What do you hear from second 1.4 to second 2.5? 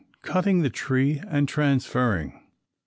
TRANSFERRING.